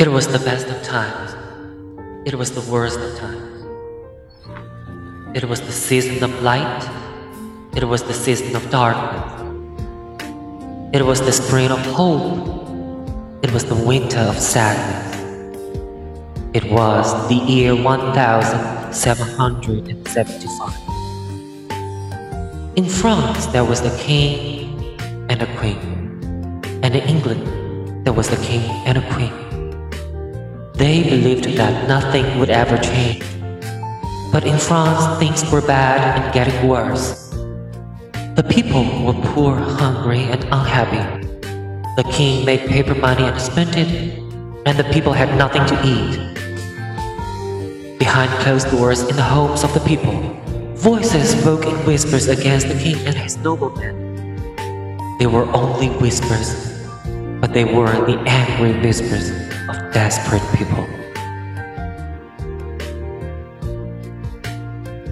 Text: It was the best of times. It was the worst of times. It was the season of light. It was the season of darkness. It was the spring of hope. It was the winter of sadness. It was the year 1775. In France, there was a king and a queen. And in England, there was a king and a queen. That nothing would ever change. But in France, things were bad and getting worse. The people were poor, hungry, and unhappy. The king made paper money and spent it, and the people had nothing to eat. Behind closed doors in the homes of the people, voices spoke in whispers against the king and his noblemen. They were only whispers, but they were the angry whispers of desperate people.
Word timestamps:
It 0.00 0.08
was 0.08 0.26
the 0.26 0.38
best 0.38 0.66
of 0.68 0.82
times. 0.82 1.34
It 2.24 2.34
was 2.34 2.52
the 2.52 2.62
worst 2.72 2.98
of 2.98 3.18
times. 3.18 3.66
It 5.36 5.44
was 5.44 5.60
the 5.60 5.72
season 5.72 6.24
of 6.24 6.42
light. 6.42 6.88
It 7.76 7.84
was 7.84 8.02
the 8.04 8.14
season 8.14 8.56
of 8.56 8.70
darkness. 8.70 9.22
It 10.94 11.04
was 11.04 11.20
the 11.20 11.32
spring 11.32 11.70
of 11.70 11.80
hope. 11.80 12.48
It 13.42 13.52
was 13.52 13.66
the 13.66 13.74
winter 13.74 14.20
of 14.20 14.38
sadness. 14.38 15.18
It 16.54 16.64
was 16.72 17.12
the 17.28 17.34
year 17.34 17.76
1775. 17.76 20.74
In 22.76 22.86
France, 22.86 23.44
there 23.52 23.66
was 23.66 23.82
a 23.82 23.90
king 23.98 24.96
and 25.28 25.42
a 25.42 25.56
queen. 25.58 25.78
And 26.82 26.96
in 26.96 27.06
England, 27.06 27.46
there 28.06 28.14
was 28.14 28.32
a 28.32 28.38
king 28.38 28.62
and 28.86 28.96
a 28.96 29.02
queen. 29.12 29.49
That 31.60 31.86
nothing 31.86 32.38
would 32.38 32.48
ever 32.48 32.78
change. 32.78 33.22
But 34.32 34.44
in 34.44 34.56
France, 34.56 35.20
things 35.20 35.44
were 35.52 35.60
bad 35.60 36.00
and 36.16 36.32
getting 36.32 36.66
worse. 36.66 37.28
The 38.34 38.46
people 38.48 38.82
were 39.04 39.20
poor, 39.36 39.56
hungry, 39.56 40.20
and 40.20 40.42
unhappy. 40.44 41.04
The 42.00 42.04
king 42.16 42.46
made 42.46 42.66
paper 42.66 42.94
money 42.94 43.24
and 43.24 43.38
spent 43.38 43.76
it, 43.76 43.88
and 44.64 44.78
the 44.78 44.88
people 44.88 45.12
had 45.12 45.36
nothing 45.36 45.66
to 45.66 45.76
eat. 45.84 46.16
Behind 47.98 48.32
closed 48.40 48.70
doors 48.70 49.02
in 49.02 49.16
the 49.16 49.28
homes 49.36 49.62
of 49.62 49.74
the 49.74 49.80
people, 49.80 50.16
voices 50.76 51.38
spoke 51.38 51.66
in 51.66 51.76
whispers 51.84 52.28
against 52.28 52.68
the 52.68 52.78
king 52.80 52.96
and 53.06 53.14
his 53.14 53.36
noblemen. 53.36 53.94
They 55.18 55.26
were 55.26 55.44
only 55.52 55.90
whispers, 56.00 56.56
but 57.38 57.52
they 57.52 57.64
were 57.64 57.92
the 58.06 58.16
angry 58.24 58.72
whispers 58.80 59.28
of 59.68 59.92
desperate 59.92 60.40
people. 60.56 60.88